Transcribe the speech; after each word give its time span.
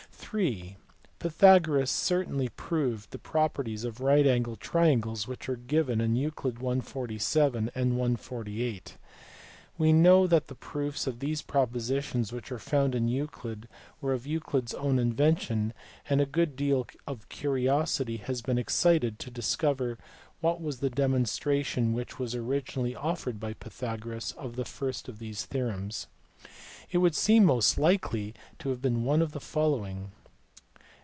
(iii) 0.33 0.77
Pythagoras 1.19 1.91
certainly 1.91 2.47
proved 2.47 3.11
the 3.11 3.17
properties 3.17 3.83
of 3.83 3.99
right 3.99 4.25
angled 4.25 4.61
triangles 4.61 5.27
which 5.27 5.49
are 5.49 5.57
given 5.57 5.99
in 5.99 6.13
Euc. 6.13 6.63
I. 6.63 6.79
47 6.79 7.69
and 7.75 8.01
i. 8.01 8.15
48. 8.15 8.95
We 9.77 9.91
know 9.91 10.27
that 10.27 10.47
the 10.47 10.55
proofs 10.55 11.05
of 11.05 11.19
these 11.19 11.41
propositions 11.41 12.31
which 12.31 12.49
are 12.49 12.59
found 12.59 12.95
in 12.95 13.09
Euclid 13.09 13.67
were 13.99 14.13
of 14.13 14.25
Euclid 14.25 14.69
s 14.69 14.73
own 14.73 14.99
invention; 14.99 15.73
and 16.09 16.21
a 16.21 16.25
good 16.25 16.55
deal 16.55 16.87
of 17.05 17.27
curiosity 17.27 18.15
has 18.15 18.41
been 18.41 18.57
excited 18.57 19.19
to 19.19 19.29
discover 19.31 19.97
what 20.39 20.61
was 20.61 20.79
the 20.79 20.89
demon 20.89 21.25
stration 21.25 21.91
which 21.91 22.19
was 22.19 22.33
originally 22.35 22.95
offered 22.95 23.37
by 23.37 23.51
Pythagoras 23.51 24.31
of 24.37 24.55
the 24.55 24.63
first 24.63 25.09
of 25.09 25.19
these 25.19 25.43
theorems*. 25.43 26.07
It 26.89 26.99
would 26.99 27.15
seem 27.15 27.43
most 27.43 27.77
likely 27.77 28.33
to 28.59 28.69
have 28.69 28.81
been 28.81 29.03
one 29.03 29.21
of 29.21 29.33
the 29.33 29.39
two 29.39 29.45
following. 29.45 30.11